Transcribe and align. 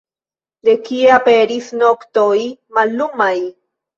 De 0.67 0.73
kie 0.87 1.11
aperis 1.17 1.69
noktoj 1.83 2.39
mallumaj? 2.79 3.37